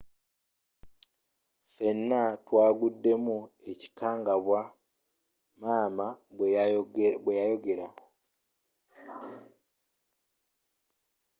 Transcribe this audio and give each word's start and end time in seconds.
ffena 1.71 2.21
twaguddemu 2.45 3.37
ekikangabwa,” 3.71 4.61
maama 5.59 6.07
bweyayogera 7.25 7.87